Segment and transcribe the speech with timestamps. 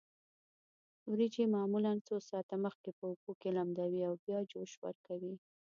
[1.09, 5.35] وریجې معمولا څو ساعته مخکې په اوبو کې لمدوي او بیا یې جوش ورکوي.